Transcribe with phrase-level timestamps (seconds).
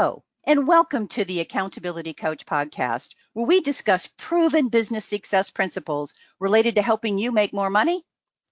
[0.00, 6.14] Hello, and welcome to the Accountability Coach podcast, where we discuss proven business success principles
[6.38, 8.04] related to helping you make more money,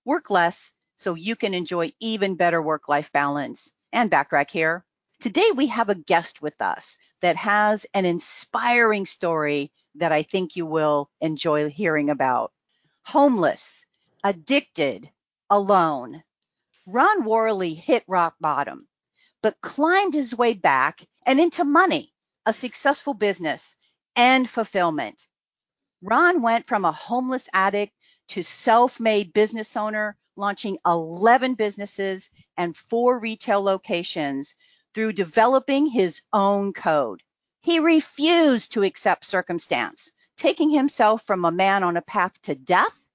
[0.04, 3.70] work less, so you can enjoy even better work life balance.
[3.92, 4.84] Ann Bachrach here.
[5.20, 10.56] Today, we have a guest with us that has an inspiring story that I think
[10.56, 12.50] you will enjoy hearing about.
[13.04, 13.86] Homeless,
[14.24, 15.08] addicted,
[15.48, 16.24] alone.
[16.86, 18.88] Ron Worley hit rock bottom
[19.46, 22.12] but climbed his way back and into money,
[22.46, 23.76] a successful business,
[24.16, 25.24] and fulfillment.
[26.02, 27.92] Ron went from a homeless addict
[28.26, 34.56] to self made business owner, launching 11 businesses and four retail locations
[34.94, 37.22] through developing his own code.
[37.62, 43.06] He refused to accept circumstance, taking himself from a man on a path to death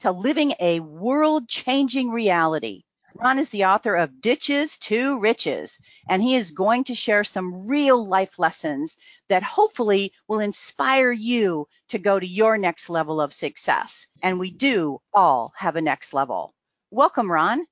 [0.00, 2.82] to living a world changing reality
[3.20, 7.66] Ron is the author of Ditches to Riches, and he is going to share some
[7.66, 8.96] real life lessons
[9.28, 14.06] that hopefully will inspire you to go to your next level of success.
[14.22, 16.54] And we do all have a next level.
[16.92, 17.66] Welcome, Ron.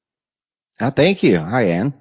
[0.81, 1.39] Uh, thank you.
[1.39, 1.95] Hi, Ann.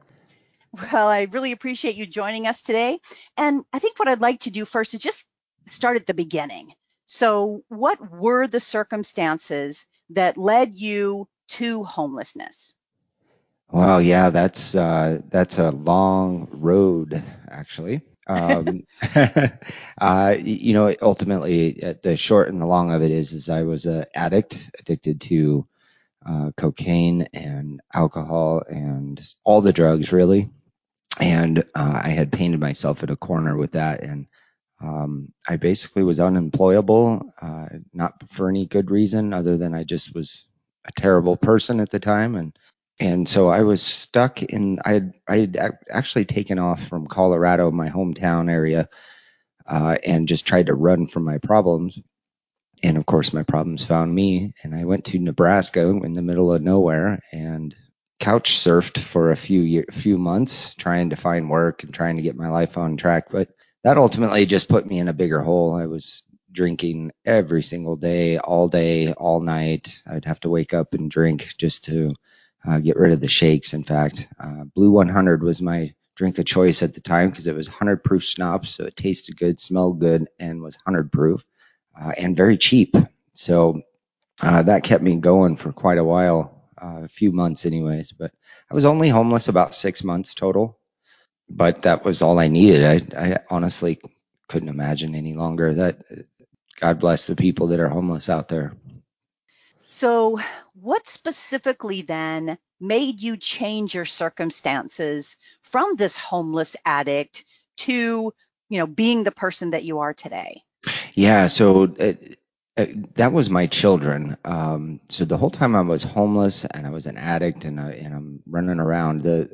[0.92, 3.00] Well, I really appreciate you joining us today.
[3.38, 5.30] And I think what I'd like to do first is just
[5.68, 6.72] start at the beginning.
[7.06, 12.74] So, what were the circumstances that led you to homelessness?
[13.72, 18.02] Well, yeah, that's uh, that's a long road, actually.
[18.28, 18.84] Um,
[20.00, 23.64] uh, you know, ultimately, uh, the short and the long of it is, is I
[23.64, 25.68] was an addict, addicted to
[26.26, 30.50] uh, cocaine and alcohol and all the drugs, really.
[31.20, 34.28] And uh, I had painted myself in a corner with that, and
[34.82, 40.14] um, I basically was unemployable, uh, not for any good reason other than I just
[40.16, 40.46] was
[40.86, 42.58] a terrible person at the time, and
[43.00, 44.80] and so I was stuck in.
[44.86, 48.90] I had I had actually taken off from Colorado, my hometown area,
[49.68, 52.00] uh, and just tried to run from my problems.
[52.84, 56.54] And of course, my problems found me, and I went to Nebraska in the middle
[56.54, 57.76] of nowhere and
[58.20, 62.24] couch surfed for a few year, few months, trying to find work and trying to
[62.24, 63.26] get my life on track.
[63.30, 63.50] But
[63.84, 65.76] that ultimately just put me in a bigger hole.
[65.76, 70.02] I was drinking every single day, all day, all night.
[70.08, 72.16] I'd have to wake up and drink just to
[72.68, 73.74] uh, get rid of the shakes.
[73.74, 77.56] In fact, uh, Blue 100 was my drink of choice at the time because it
[77.56, 81.44] was 100 proof schnapps, so it tasted good, smelled good, and was 100 proof
[82.00, 82.96] uh, and very cheap.
[83.34, 83.82] So
[84.42, 88.12] uh, that kept me going for quite a while, uh, a few months, anyways.
[88.12, 88.32] But
[88.70, 90.80] I was only homeless about six months total,
[91.50, 93.14] but that was all I needed.
[93.14, 94.02] I, I honestly
[94.48, 95.74] couldn't imagine any longer.
[95.74, 95.98] That
[96.80, 98.74] God bless the people that are homeless out there.
[99.88, 100.40] So,
[100.86, 107.44] what specifically then made you change your circumstances from this homeless addict
[107.78, 108.32] to,
[108.70, 110.62] you know, being the person that you are today?
[111.16, 112.14] Yeah, so uh,
[112.78, 112.86] uh,
[113.16, 114.38] that was my children.
[114.46, 117.94] Um, so the whole time I was homeless and I was an addict and, I,
[117.94, 119.50] and I'm running around, the,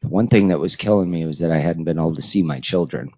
[0.00, 2.44] the one thing that was killing me was that I hadn't been able to see
[2.44, 3.10] my children.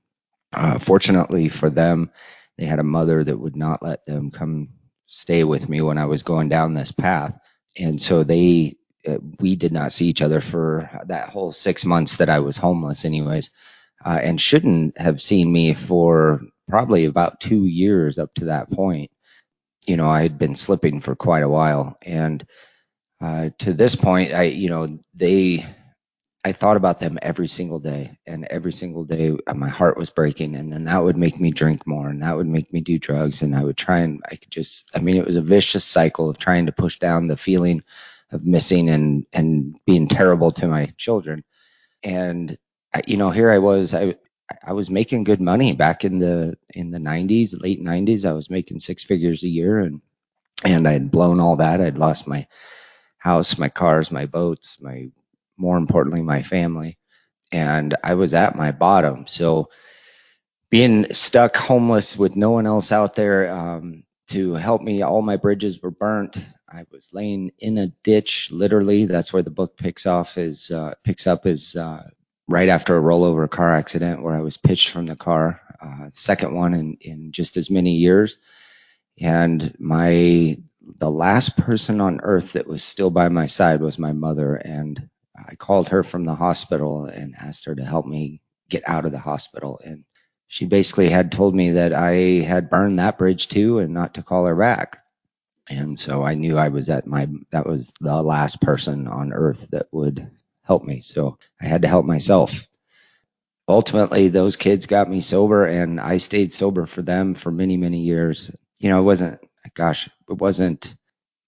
[0.51, 2.11] Uh, fortunately for them,
[2.57, 4.71] they had a mother that would not let them come
[5.11, 7.39] stay with me when I was going down this path.
[7.79, 8.77] And so they,
[9.07, 12.57] uh, we did not see each other for that whole six months that I was
[12.57, 13.51] homeless, anyways,
[14.05, 19.11] uh, and shouldn't have seen me for probably about two years up to that point.
[19.87, 21.97] You know, I had been slipping for quite a while.
[22.05, 22.47] And
[23.21, 25.67] uh, to this point, I, you know, they,
[26.45, 30.09] I thought about them every single day, and every single day uh, my heart was
[30.11, 32.99] breaking, and then that would make me drink more, and that would make me do
[32.99, 35.85] drugs, and I would try and I could just, I mean, it was a vicious
[35.85, 37.83] cycle of trying to push down the feeling
[38.33, 41.45] of missing and and being terrible to my children,
[42.03, 42.59] and
[42.95, 44.17] I, you know, here I was, I
[44.65, 48.25] I was making good money back in the in the 90s, late 90s.
[48.25, 50.01] I was making six figures a year, and
[50.65, 51.81] and I had blown all that.
[51.81, 52.47] I'd lost my
[53.19, 55.11] house, my cars, my boats, my
[55.61, 56.99] more importantly, my family.
[57.53, 59.27] And I was at my bottom.
[59.27, 59.69] So
[60.71, 65.37] being stuck homeless with no one else out there um, to help me, all my
[65.37, 66.45] bridges were burnt.
[66.69, 69.07] I was laying in a ditch, literally.
[69.07, 72.09] That's where the book picks off is uh, picks up is uh,
[72.49, 76.55] right after a rollover car accident where I was pitched from the car, uh, second
[76.55, 78.39] one in, in just as many years.
[79.21, 80.59] And my
[80.99, 85.10] the last person on earth that was still by my side was my mother, and
[85.49, 89.13] I called her from the hospital and asked her to help me get out of
[89.13, 89.81] the hospital.
[89.85, 90.05] And
[90.49, 94.23] she basically had told me that I had burned that bridge too and not to
[94.23, 94.99] call her back.
[95.69, 99.69] And so I knew I was at my, that was the last person on earth
[99.71, 100.31] that would
[100.65, 101.01] help me.
[101.01, 102.67] So I had to help myself.
[103.69, 108.01] ultimately those kids got me sober and I stayed sober for them for many, many
[108.01, 108.51] years.
[108.79, 109.41] You know, it wasn't,
[109.75, 110.95] gosh, it wasn't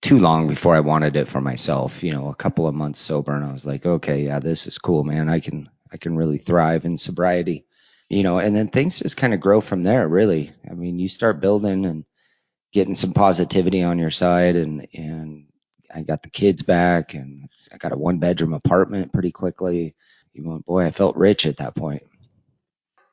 [0.03, 3.35] too long before I wanted it for myself, you know, a couple of months sober
[3.35, 5.29] and I was like, okay, yeah, this is cool, man.
[5.29, 7.65] I can, I can really thrive in sobriety,
[8.11, 10.51] you know, and then things just kind of grow from there, really.
[10.69, 12.05] I mean, you start building and
[12.73, 15.47] getting some positivity on your side and, and
[15.95, 19.95] I got the kids back and I got a one bedroom apartment pretty quickly.
[20.33, 22.03] You know, boy, I felt rich at that point.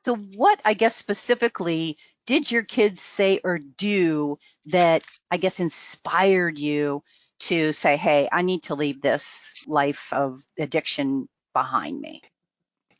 [0.04, 1.98] So, what I guess specifically
[2.30, 7.02] did your kids say or do that I guess inspired you
[7.40, 12.22] to say, hey, I need to leave this life of addiction behind me?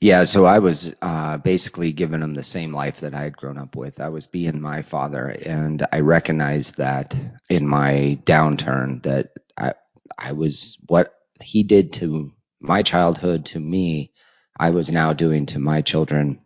[0.01, 3.57] Yeah, so I was uh, basically giving them the same life that I had grown
[3.57, 4.01] up with.
[4.01, 7.15] I was being my father, and I recognized that
[7.49, 9.75] in my downturn that I
[10.19, 14.13] I was what he did to my childhood to me,
[14.59, 16.41] I was now doing to my children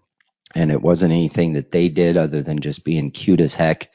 [0.54, 3.90] and it wasn't anything that they did other than just being cute as heck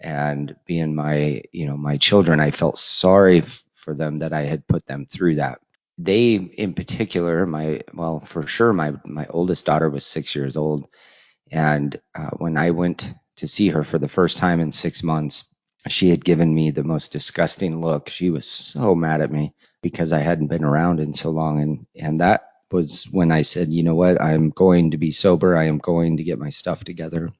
[0.00, 2.40] and being my you know my children.
[2.40, 5.60] I felt sorry f- for them that i had put them through that.
[5.98, 10.88] They in particular my well for sure my my oldest daughter was six years old.
[11.52, 15.44] And uh, when i went to see her for the first time in six months
[15.88, 18.08] she had given me the most disgusting look.
[18.10, 21.62] She was so mad at me because i hadn't been around in so long.
[21.62, 25.56] And and that was when I said, you know what, I'm going to be sober.
[25.56, 27.30] I am going to get my stuff together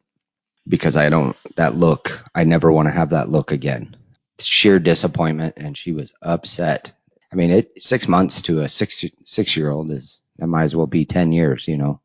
[0.68, 3.96] because I don't, that look, I never want to have that look again.
[4.40, 5.54] Sheer disappointment.
[5.58, 6.92] And she was upset.
[7.32, 10.76] I mean, it, six months to a six, six year old is, that might as
[10.76, 12.00] well be 10 years, you know?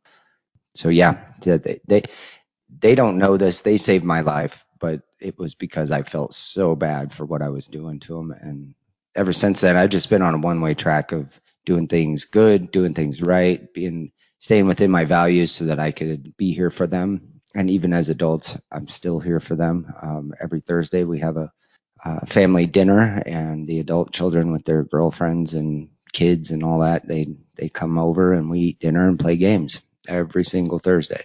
[0.76, 2.04] So yeah, they, they,
[2.80, 3.62] they don't know this.
[3.62, 7.50] They saved my life, but it was because I felt so bad for what I
[7.50, 8.32] was doing to them.
[8.32, 8.76] And
[9.16, 12.72] ever since then, I've just been on a one way track of doing things good,
[12.72, 16.88] doing things right, being staying within my values so that I could be here for
[16.88, 17.42] them.
[17.56, 19.94] And even as adults, I'm still here for them.
[20.02, 21.52] Um, every Thursday we have a,
[22.04, 27.08] a family dinner, and the adult children with their girlfriends and kids and all that
[27.08, 31.24] they they come over and we eat dinner and play games every single Thursday.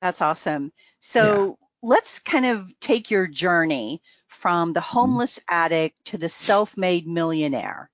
[0.00, 0.72] That's awesome.
[1.00, 1.66] So yeah.
[1.82, 4.98] let's kind of take your journey from the mm-hmm.
[4.98, 5.54] homeless mm-hmm.
[5.54, 7.90] addict to the self-made millionaire.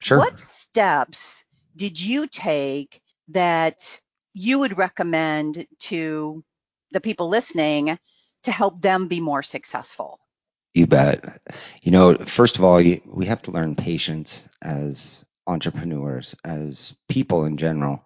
[0.00, 0.18] Sure.
[0.18, 1.44] What steps
[1.76, 4.00] did you take that
[4.34, 6.44] you would recommend to
[6.92, 7.98] the people listening
[8.44, 10.20] to help them be more successful?
[10.74, 11.24] You bet.
[11.82, 17.56] You know, first of all, we have to learn patience as entrepreneurs, as people in
[17.56, 18.00] general.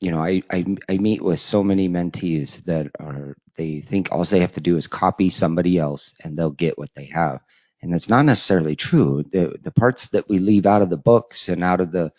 [0.00, 4.24] You know, I, I, I meet with so many mentees that are they think all
[4.24, 7.40] they have to do is copy somebody else and they'll get what they have
[7.84, 9.24] and that's not necessarily true.
[9.30, 12.12] The the parts that we leave out of the books and out of the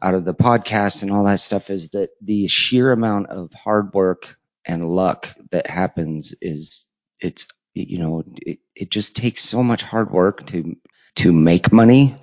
[0.00, 3.92] out of the podcast and all that stuff is that the sheer amount of hard
[3.94, 6.88] work and luck that happens is
[7.20, 10.76] it's you know it, it just takes so much hard work to
[11.16, 12.14] to make money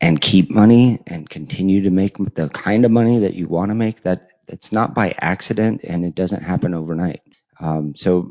[0.00, 3.74] and keep money and continue to make the kind of money that you want to
[3.74, 7.22] make that it's not by accident and it doesn't happen overnight
[7.60, 8.30] um, so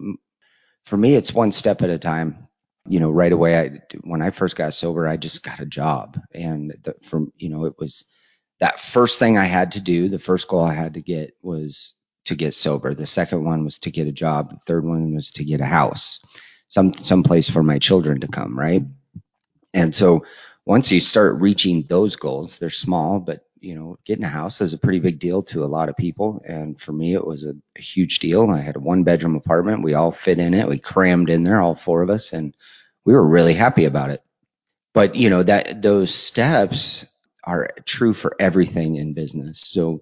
[0.83, 2.47] for me it's one step at a time
[2.87, 6.19] you know, right away, I, when I first got sober, I just got a job.
[6.33, 8.05] And the, from, you know, it was
[8.59, 10.09] that first thing I had to do.
[10.09, 12.93] The first goal I had to get was to get sober.
[12.93, 14.51] The second one was to get a job.
[14.51, 16.19] The third one was to get a house,
[16.67, 18.57] some, some place for my children to come.
[18.57, 18.83] Right.
[19.73, 20.25] And so
[20.65, 24.73] once you start reaching those goals, they're small, but you know, getting a house is
[24.73, 26.41] a pretty big deal to a lot of people.
[26.45, 28.49] And for me, it was a, a huge deal.
[28.49, 29.83] I had a one bedroom apartment.
[29.83, 30.67] We all fit in it.
[30.67, 32.53] We crammed in there, all four of us, and
[33.05, 34.21] we were really happy about it.
[34.93, 37.05] But you know, that those steps
[37.43, 39.61] are true for everything in business.
[39.65, 40.01] So,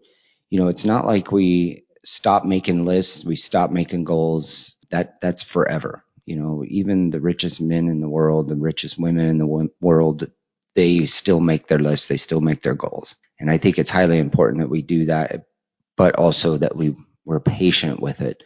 [0.50, 4.76] you know, it's not like we stop making lists, we stop making goals.
[4.90, 6.04] That that's forever.
[6.26, 10.30] You know, even the richest men in the world, the richest women in the world,
[10.76, 13.16] they still make their lists, they still make their goals.
[13.40, 15.46] And I think it's highly important that we do that,
[15.98, 18.44] but also that we we're patient with it.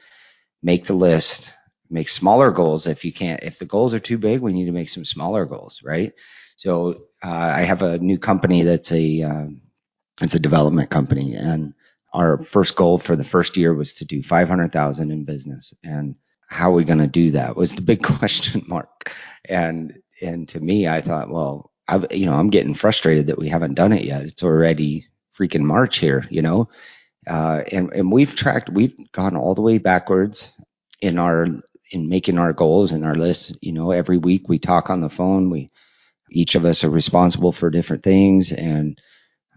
[0.64, 1.52] Make the list,
[1.96, 3.44] make smaller goals if you can't.
[3.44, 6.14] If the goals are too big, we need to make some smaller goals, right?
[6.58, 9.62] So uh, I have a new company that's a um,
[10.22, 11.74] it's a development company, and
[12.14, 16.16] our first goal for the first year was to do 500,000 in business, and
[16.50, 19.12] how are we going to do that was the big question mark.
[19.50, 23.50] And and to me, I thought, well, I, you know, I'm getting frustrated that we
[23.50, 24.24] haven't done it yet.
[24.24, 26.70] It's already freaking March here, you know,
[27.28, 30.62] uh, and and we've tracked, we've gone all the way backwards
[31.02, 31.48] in our
[31.92, 33.54] in making our goals and our lists.
[33.62, 35.50] You know, every week we talk on the phone.
[35.50, 35.72] We
[36.30, 39.00] each of us are responsible for different things, and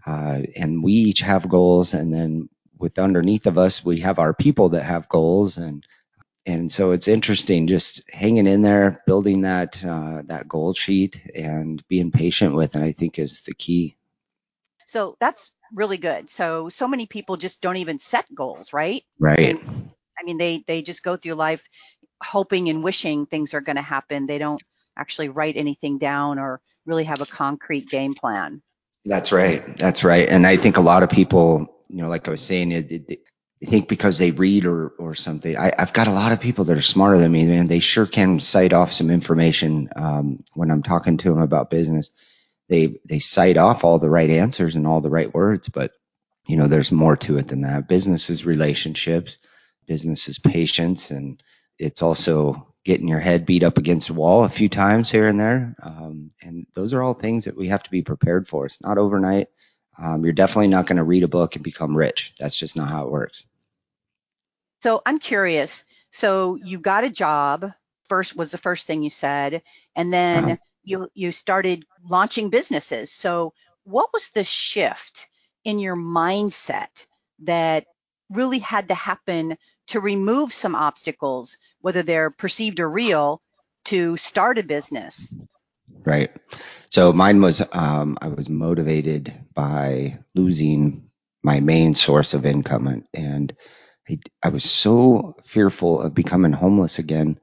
[0.05, 4.33] uh, and we each have goals, and then with underneath of us, we have our
[4.33, 5.85] people that have goals and
[6.45, 11.83] and so it's interesting just hanging in there, building that uh, that goal sheet and
[11.87, 13.97] being patient with it, I think is the key.
[14.87, 16.29] So that's really good.
[16.29, 19.03] So so many people just don't even set goals, right?
[19.19, 19.39] Right.
[19.39, 21.69] And, I mean, they they just go through life
[22.23, 24.27] hoping and wishing things are going to happen.
[24.27, 24.61] They don't
[24.97, 28.61] actually write anything down or really have a concrete game plan.
[29.05, 29.77] That's right.
[29.77, 30.27] That's right.
[30.27, 33.19] And I think a lot of people, you know, like I was saying, it, it,
[33.61, 35.57] I think because they read or or something.
[35.57, 37.67] I, have got a lot of people that are smarter than me, man.
[37.67, 42.09] They sure can cite off some information um, when I'm talking to them about business.
[42.69, 45.91] They they cite off all the right answers and all the right words, but
[46.47, 47.87] you know, there's more to it than that.
[47.87, 49.37] Business is relationships,
[49.87, 51.43] business is patience, and
[51.79, 55.39] it's also getting your head beat up against a wall a few times here and
[55.39, 55.75] there.
[55.81, 58.65] Um, and those are all things that we have to be prepared for.
[58.65, 59.47] It's not overnight.
[59.97, 62.33] Um, you're definitely not going to read a book and become rich.
[62.39, 63.45] That's just not how it works.
[64.81, 65.83] So I'm curious.
[66.11, 67.71] So you got a job.
[68.05, 69.61] First was the first thing you said,
[69.95, 70.55] and then uh-huh.
[70.83, 73.11] you you started launching businesses.
[73.11, 75.27] So what was the shift
[75.63, 77.05] in your mindset
[77.43, 77.85] that
[78.31, 79.57] really had to happen
[79.87, 83.41] to remove some obstacles, whether they're perceived or real,
[83.85, 85.33] to start a business?
[86.05, 86.31] Right.
[86.89, 91.09] So mine was um, I was motivated by losing
[91.43, 93.55] my main source of income, and, and
[94.09, 97.39] I, I was so fearful of becoming homeless again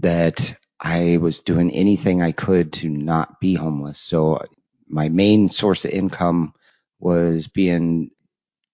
[0.00, 4.00] that I was doing anything I could to not be homeless.
[4.00, 4.44] So
[4.88, 6.54] my main source of income
[7.00, 8.10] was being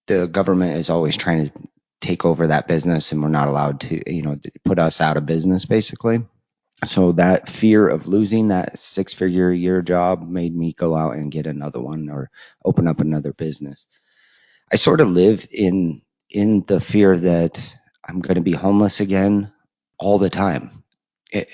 [0.06, 1.68] the government is always trying to
[2.04, 5.26] take over that business and we're not allowed to, you know, put us out of
[5.26, 6.24] business basically.
[6.86, 11.16] So that fear of losing that six figure a year job made me go out
[11.16, 12.30] and get another one or
[12.64, 13.86] open up another business.
[14.72, 19.52] I sort of live in in the fear that I'm going to be homeless again
[19.98, 20.84] all the time.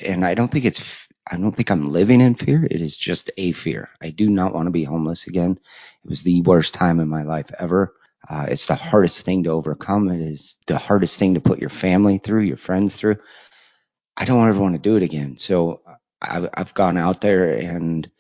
[0.05, 2.65] And I don't think it's, I don't think I'm living in fear.
[2.65, 3.91] It is just a fear.
[4.03, 5.59] I do not want to be homeless again.
[6.05, 7.95] It was the worst time in my life ever.
[8.29, 10.09] Uh, it's the hardest thing to overcome.
[10.11, 13.17] It is the hardest thing to put your family through, your friends through.
[14.17, 15.37] I don't ever want to do it again.
[15.39, 15.83] So
[16.23, 18.11] I've, I've gone out there and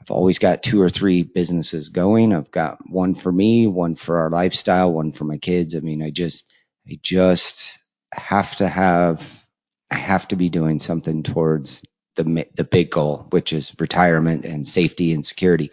[0.00, 2.34] I've always got two or three businesses going.
[2.34, 5.76] I've got one for me, one for our lifestyle, one for my kids.
[5.76, 6.52] I mean, I just,
[6.88, 7.80] I just
[8.12, 9.46] have to have,
[9.90, 11.82] I have to be doing something towards
[12.16, 12.24] the
[12.56, 15.70] the big goal, which is retirement and safety and security.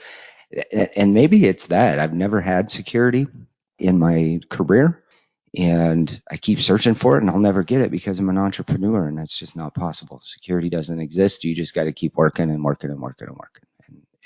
[0.95, 3.27] And maybe it's that I've never had security
[3.79, 5.03] in my career
[5.57, 9.07] and I keep searching for it and I'll never get it because I'm an entrepreneur
[9.07, 10.19] and that's just not possible.
[10.23, 11.43] Security doesn't exist.
[11.45, 13.63] You just got to keep working and working and working and working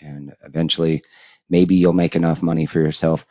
[0.02, 1.04] and eventually
[1.50, 3.26] maybe you'll make enough money for yourself.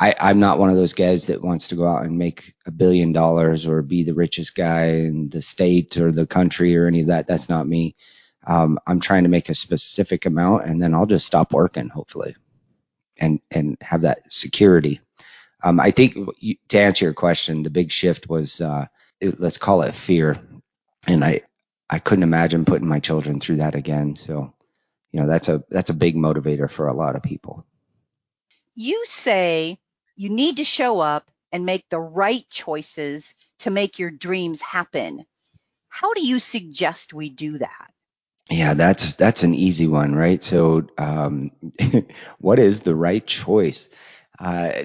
[0.00, 2.70] I, I'm not one of those guys that wants to go out and make a
[2.72, 7.02] billion dollars or be the richest guy in the state or the country or any
[7.02, 7.26] of that.
[7.26, 7.96] That's not me.
[8.46, 12.36] Um, I'm trying to make a specific amount and then I'll just stop working, hopefully,
[13.18, 15.00] and and have that security.
[15.62, 16.16] Um, I think
[16.68, 18.86] to answer your question, the big shift was uh,
[19.20, 20.38] it, let's call it fear,
[21.06, 21.42] and I
[21.88, 24.16] I couldn't imagine putting my children through that again.
[24.16, 24.52] So
[25.12, 27.64] you know that's a that's a big motivator for a lot of people.
[28.74, 29.78] You say
[30.16, 35.24] you need to show up and make the right choices to make your dreams happen.
[35.88, 37.90] How do you suggest we do that?
[38.50, 40.42] Yeah that's that's an easy one right?
[40.42, 41.52] So um,
[42.38, 43.88] what is the right choice
[44.38, 44.84] uh,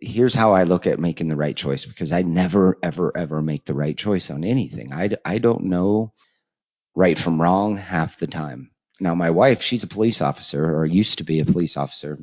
[0.00, 3.64] here's how I look at making the right choice because I never, ever, ever make
[3.64, 4.92] the right choice on anything.
[4.92, 6.12] I, I don't know
[6.94, 8.70] right from wrong half the time.
[9.00, 12.18] Now, my wife, she's a police officer or used to be a police officer,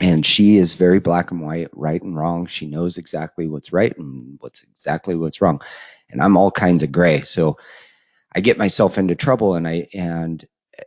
[0.00, 2.46] and she is very black and white, right and wrong.
[2.46, 5.60] She knows exactly what's right and what's exactly what's wrong.
[6.10, 7.22] And I'm all kinds of gray.
[7.22, 7.58] So
[8.34, 10.44] I get myself into trouble and I and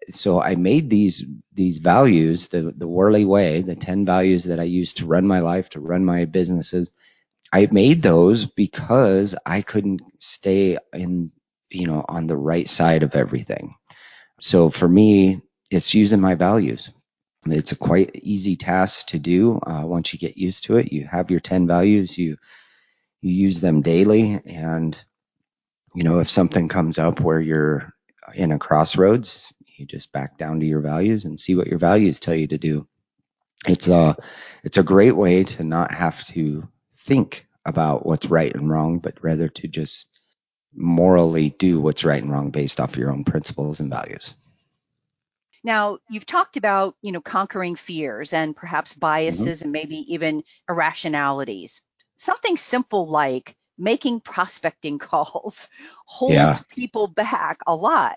[0.09, 4.63] so I made these these values, the the Worley way, the 10 values that I
[4.63, 6.91] use to run my life, to run my businesses.
[7.53, 11.31] I made those because I couldn't stay in,
[11.69, 13.75] you know, on the right side of everything.
[14.41, 16.89] So for me, it's using my values.
[17.45, 20.91] It's a quite easy task to do uh, once you get used to it.
[20.91, 22.37] You have your 10 values, you
[23.21, 24.97] you use them daily, and
[25.95, 27.93] you know if something comes up where you're
[28.33, 32.19] in a crossroads, you just back down to your values and see what your values
[32.19, 32.87] tell you to do.
[33.65, 34.15] It's a
[34.63, 36.67] it's a great way to not have to
[36.99, 40.07] think about what's right and wrong, but rather to just
[40.73, 44.33] morally do what's right and wrong based off your own principles and values.
[45.63, 49.01] Now, you've talked about, you know, conquering fears and perhaps mm-hmm.
[49.01, 49.65] biases mm-hmm.
[49.65, 51.81] and maybe even irrationalities.
[52.19, 55.67] something simple like making prospecting calls
[56.05, 56.57] holds Yeah.
[56.69, 58.15] people back a lot.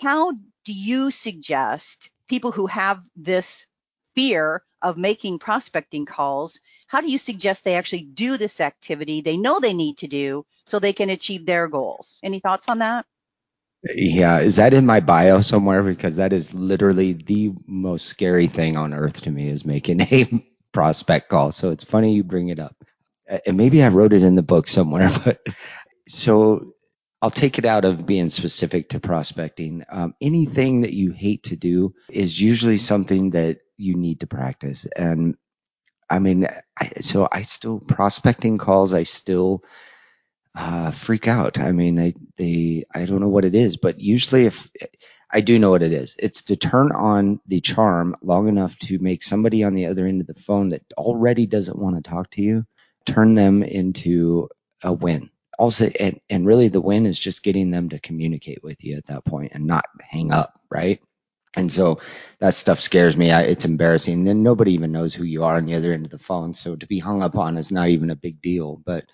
[0.00, 3.66] How do you suggest people who have this
[4.14, 9.36] fear of making prospecting calls, how do you suggest they actually do this activity they
[9.36, 12.18] know they need to do so they can achieve their goals?
[12.22, 13.06] Any thoughts on that?
[13.94, 15.82] Yeah, is that in my bio somewhere?
[15.82, 20.44] Because that is literally the most scary thing on earth to me is making a
[20.72, 21.52] prospect call.
[21.52, 22.76] So it's funny you bring it up.
[23.46, 25.40] And maybe I wrote it in the book somewhere, but
[26.08, 26.74] so
[27.22, 29.84] I'll take it out of being specific to prospecting.
[29.88, 34.86] Um, anything that you hate to do is usually something that you need to practice.
[34.96, 35.36] And
[36.08, 36.46] I mean,
[36.78, 38.92] I, so I still prospecting calls.
[38.92, 39.64] I still
[40.54, 41.58] uh, freak out.
[41.58, 44.70] I mean, I they I don't know what it is, but usually if
[45.30, 48.98] I do know what it is, it's to turn on the charm long enough to
[48.98, 52.30] make somebody on the other end of the phone that already doesn't want to talk
[52.32, 52.66] to you,
[53.06, 54.48] turn them into
[54.82, 55.30] a win.
[55.58, 59.06] Also, and, and really the win is just getting them to communicate with you at
[59.08, 61.00] that point and not hang up, right?
[61.56, 62.00] And so
[62.40, 63.30] that stuff scares me.
[63.30, 64.26] I, it's embarrassing.
[64.28, 66.54] And nobody even knows who you are on the other end of the phone.
[66.54, 68.80] So to be hung up on is not even a big deal.
[68.84, 69.04] But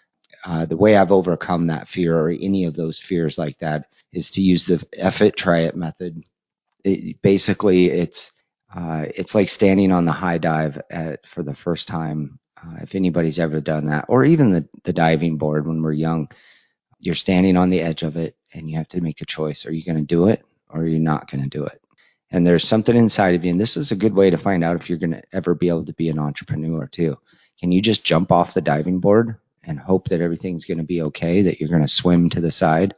[0.44, 4.30] uh, the way I've overcome that fear or any of those fears like that is
[4.32, 6.22] to use the F it, try it method.
[6.84, 8.32] It, basically, it's
[8.74, 12.38] uh, it's like standing on the high dive at, for the first time.
[12.64, 16.28] Uh, if anybody's ever done that, or even the, the diving board when we're young,
[17.00, 19.66] you're standing on the edge of it and you have to make a choice.
[19.66, 21.82] Are you going to do it or are you not going to do it?
[22.30, 24.76] And there's something inside of you, and this is a good way to find out
[24.76, 27.18] if you're going to ever be able to be an entrepreneur too.
[27.60, 31.02] Can you just jump off the diving board and hope that everything's going to be
[31.02, 32.94] okay, that you're going to swim to the side?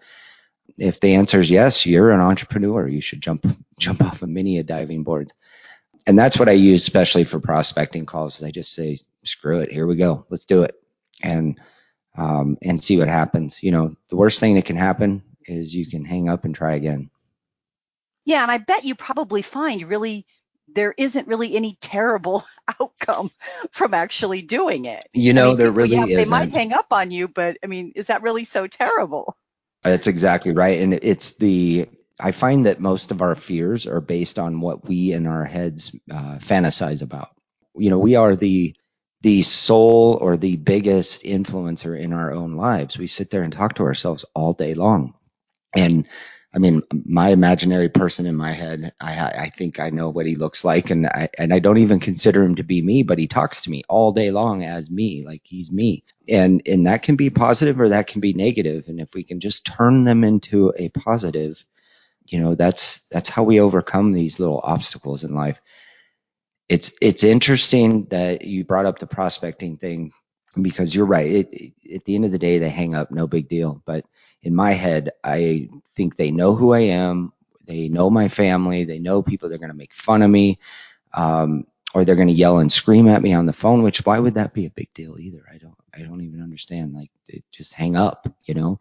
[0.79, 2.87] If the answer is yes, you're an entrepreneur.
[2.87, 3.45] You should jump
[3.79, 5.35] jump off of many a diving boards.
[6.07, 8.43] And that's what I use especially for prospecting calls.
[8.43, 10.75] I just say, screw it, here we go, let's do it,
[11.23, 11.61] and
[12.17, 13.63] um, and see what happens.
[13.63, 16.75] You know, the worst thing that can happen is you can hang up and try
[16.75, 17.11] again.
[18.25, 20.25] Yeah, and I bet you probably find really
[20.69, 22.43] there isn't really any terrible
[22.81, 23.31] outcome
[23.71, 25.05] from actually doing it.
[25.13, 26.17] You I know, mean, there really yeah, isn't.
[26.17, 29.37] they might hang up on you, but I mean, is that really so terrible?
[29.83, 30.81] That's exactly right.
[30.81, 35.13] And it's the, I find that most of our fears are based on what we
[35.13, 37.29] in our heads uh, fantasize about.
[37.77, 38.75] You know, we are the,
[39.25, 42.99] the sole or the biggest influencer in our own lives.
[42.99, 45.15] We sit there and talk to ourselves all day long.
[45.77, 46.09] And
[46.55, 49.15] I mean, my imaginary person in my head, I,
[49.47, 52.45] I think I know what he looks like, and I and I don't even consider
[52.45, 55.43] him to be me, but he talks to me all day long as me, like
[55.45, 59.15] he's me, and and that can be positive or that can be negative, and if
[59.15, 61.65] we can just turn them into a positive,
[62.27, 65.61] you know, that's that's how we overcome these little obstacles in life.
[66.69, 70.13] It's it's interesting that you brought up the prospecting thing
[70.61, 71.31] because you're right.
[71.33, 74.07] It, it, at the end of the day, they hang up, no big deal, but
[74.43, 77.33] in my head, I think they know who I am.
[77.67, 78.85] They know my family.
[78.85, 79.49] They know people.
[79.51, 80.61] They're going to make fun of me,
[81.15, 83.83] um, or they're going to yell and scream at me on the phone.
[83.83, 85.45] Which why would that be a big deal either?
[85.53, 85.77] I don't.
[85.95, 86.95] I don't even understand.
[86.95, 87.11] Like,
[87.53, 88.81] just hang up, you know.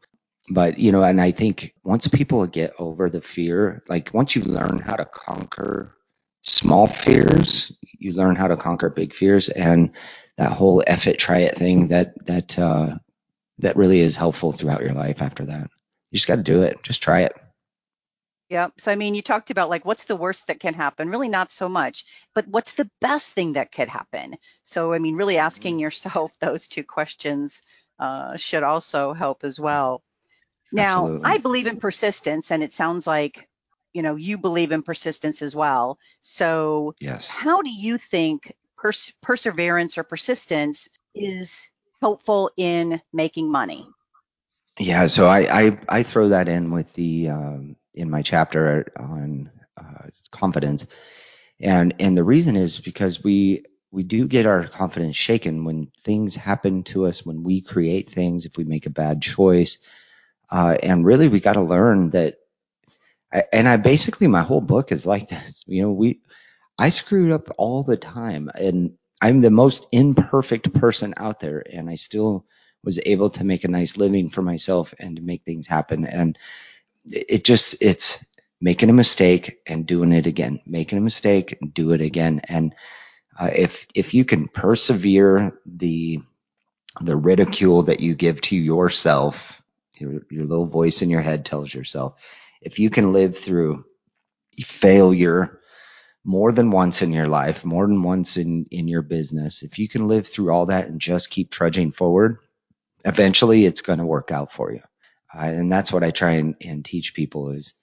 [0.50, 4.44] But you know, and I think once people get over the fear, like once you
[4.44, 5.96] learn how to conquer
[6.44, 9.92] small fears, you learn how to conquer big fears, and
[10.38, 12.98] that whole F it, try it thing that that uh,
[13.60, 15.70] that really is helpful throughout your life after that.
[16.12, 16.84] You just got to do it.
[16.84, 17.34] Just try it.
[18.50, 18.68] Yeah.
[18.78, 21.10] So, I mean, you talked about like what's the worst that can happen?
[21.10, 24.36] Really, not so much, but what's the best thing that could happen?
[24.64, 27.62] So, I mean, really asking yourself those two questions
[28.00, 30.04] uh, should also help as well.
[30.72, 31.32] Now, Absolutely.
[31.32, 33.48] I believe in persistence, and it sounds like,
[33.94, 36.00] you know, you believe in persistence as well.
[36.20, 37.30] So, Yes.
[37.30, 41.70] how do you think pers- perseverance or persistence is
[42.02, 43.88] helpful in making money?
[44.80, 45.08] Yeah.
[45.08, 50.08] So I I, I throw that in with the um, in my chapter on uh,
[50.32, 50.86] confidence,
[51.60, 56.36] and and the reason is because we we do get our confidence shaken when things
[56.36, 59.78] happen to us when we create things if we make a bad choice
[60.52, 62.38] uh, and really we got to learn that
[63.54, 65.64] and i basically my whole book is like this.
[65.68, 66.22] You know we
[66.80, 71.90] i screwed up all the time and i'm the most imperfect person out there and
[71.90, 72.46] i still
[72.84, 76.06] was able to make a nice living for myself and to make things happen.
[76.06, 76.38] And
[77.06, 78.24] it just it's
[78.62, 80.60] making a mistake and doing it again.
[80.66, 82.42] Making a mistake and do it again.
[82.46, 82.76] And
[83.40, 86.22] uh, if if you can persevere the
[87.02, 89.62] the ridicule that you give to yourself
[89.96, 92.16] your, your little voice in your head tells yourself
[92.66, 93.86] if you can live through
[94.62, 95.60] failure
[96.24, 99.88] more than once in your life, more than once in, in your business, if you
[99.90, 102.38] can live through all that and just keep trudging forward,
[103.04, 104.82] eventually it's going to work out for you.
[105.34, 107.74] Uh, and that's what I try and, and teach people is,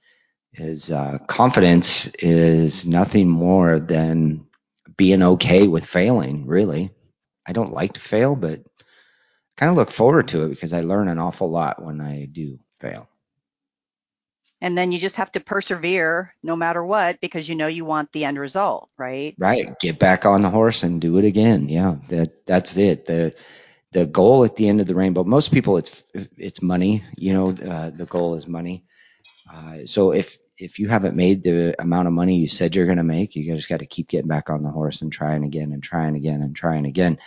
[0.54, 4.46] is uh, confidence is nothing more than
[4.96, 6.90] being okay with failing, really.
[7.46, 8.62] I don't like to fail, but
[9.56, 12.58] kind of look forward to it because I learn an awful lot when I do
[12.78, 13.08] fail.
[14.60, 18.12] And then you just have to persevere no matter what because you know you want
[18.12, 19.34] the end result, right?
[19.38, 19.78] Right.
[19.80, 21.68] Get back on the horse and do it again.
[21.68, 23.06] Yeah, that that's it.
[23.06, 23.34] The
[23.92, 25.24] the goal at the end of the rainbow.
[25.24, 26.02] Most people, it's
[26.36, 27.04] it's money.
[27.16, 28.84] You know, uh, the goal is money.
[29.52, 32.98] Uh, so if if you haven't made the amount of money you said you're going
[32.98, 35.72] to make, you just got to keep getting back on the horse and trying again
[35.72, 37.18] and trying again and trying again.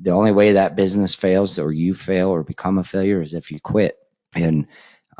[0.00, 3.50] The only way that business fails or you fail or become a failure is if
[3.50, 3.98] you quit.
[4.34, 4.66] And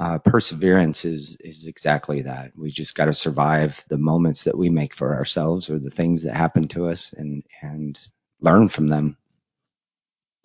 [0.01, 2.53] uh, perseverance is is exactly that.
[2.57, 6.23] We just got to survive the moments that we make for ourselves or the things
[6.23, 7.99] that happen to us and and
[8.41, 9.19] learn from them.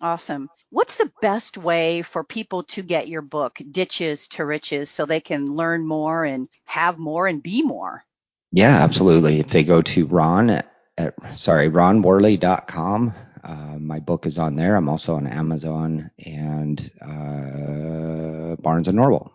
[0.02, 0.50] Awesome.
[0.68, 5.20] What's the best way for people to get your book, Ditches to Riches, so they
[5.20, 8.04] can learn more and have more and be more?
[8.52, 9.40] Yeah, absolutely.
[9.40, 14.76] If they go to Ron at, at sorry, ronworley.com, uh, my book is on there.
[14.76, 19.32] I'm also on Amazon and uh, Barnes and Noble.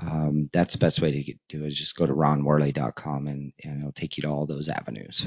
[0.00, 3.52] Um, that's the best way to get, do it is just go to ronworley.com and,
[3.62, 5.26] and it'll take you to all those avenues.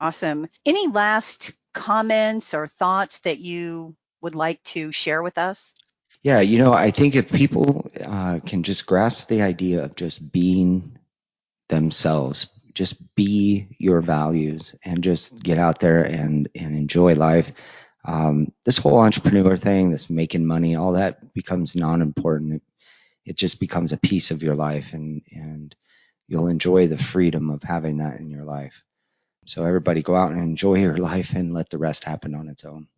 [0.00, 0.48] Awesome.
[0.64, 5.74] Any last comments or thoughts that you would like to share with us?
[6.22, 10.32] Yeah, you know, I think if people uh, can just grasp the idea of just
[10.32, 10.98] being
[11.68, 17.52] themselves, just be your values, and just get out there and and enjoy life.
[18.04, 22.62] Um, this whole entrepreneur thing, this making money, all that becomes non-important.
[23.26, 25.74] It, just becomes a piece of your life, and and
[26.28, 28.82] you'll enjoy the freedom of having that in your life.
[29.46, 32.64] So everybody go out and enjoy your life and let the rest happen on its
[32.64, 32.88] own.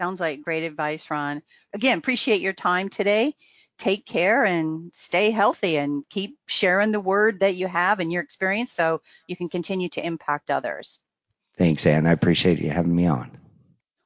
[0.00, 1.42] Sounds like great advice, Ron.
[1.74, 3.34] Again, appreciate your time today.
[3.78, 8.22] Take care and stay healthy and keep sharing the word that you have and your
[8.22, 10.98] experience so you can continue to impact others.
[11.56, 12.06] Thanks, Ann.
[12.06, 13.38] I appreciate you having me on.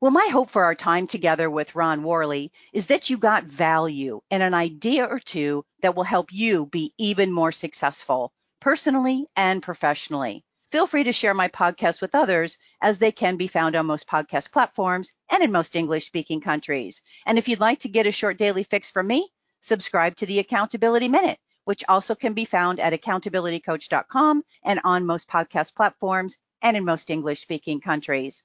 [0.03, 4.21] Well, my hope for our time together with Ron Worley is that you got value
[4.33, 9.63] and an idea or two that will help you be even more successful personally and
[9.63, 10.45] professionally.
[10.73, 14.09] Feel free to share my podcast with others as they can be found on most
[14.09, 17.01] podcast platforms and in most English speaking countries.
[17.25, 20.41] And if you'd like to get a short daily fix from me, subscribe to the
[20.41, 26.77] Accountability Minute, which also can be found at accountabilitycoach.com and on most podcast platforms and
[26.77, 28.43] in most English speaking countries.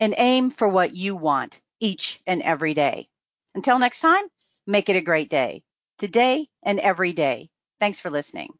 [0.00, 3.08] And aim for what you want each and every day.
[3.54, 4.24] Until next time,
[4.66, 5.64] make it a great day,
[5.98, 7.50] today and every day.
[7.80, 8.50] Thanks for listening.